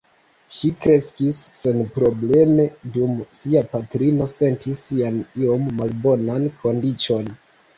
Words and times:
Ŝi 0.59 0.69
kreskis 0.85 1.41
senprobleme 1.57 2.65
dum 2.95 3.13
sia 3.41 3.63
patrino 3.75 4.29
sentis 4.33 4.83
sian 4.89 5.21
iom 5.43 5.69
malbonan 5.83 6.49
kondiĉon. 6.65 7.31